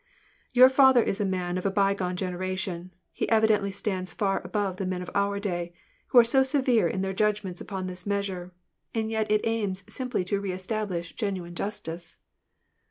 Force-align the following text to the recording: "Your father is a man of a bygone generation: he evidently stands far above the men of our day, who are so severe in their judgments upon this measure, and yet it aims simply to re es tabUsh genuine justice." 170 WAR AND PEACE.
"Your 0.51 0.67
father 0.67 1.03
is 1.03 1.21
a 1.21 1.25
man 1.25 1.59
of 1.59 1.65
a 1.67 1.69
bygone 1.69 2.15
generation: 2.15 2.89
he 3.13 3.29
evidently 3.29 3.69
stands 3.69 4.11
far 4.11 4.41
above 4.43 4.77
the 4.77 4.85
men 4.87 5.03
of 5.03 5.11
our 5.13 5.39
day, 5.39 5.75
who 6.07 6.17
are 6.17 6.23
so 6.23 6.41
severe 6.41 6.87
in 6.87 7.03
their 7.03 7.13
judgments 7.13 7.61
upon 7.61 7.85
this 7.85 8.07
measure, 8.07 8.51
and 8.95 9.11
yet 9.11 9.29
it 9.29 9.41
aims 9.43 9.83
simply 9.93 10.23
to 10.25 10.41
re 10.41 10.53
es 10.53 10.65
tabUsh 10.65 11.13
genuine 11.15 11.53
justice." 11.53 12.17
170 12.17 12.17
WAR 12.17 12.17
AND 12.17 12.17
PEACE. 12.17 12.17